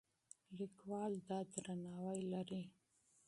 [0.57, 2.63] لیکوال دا درناوی لري.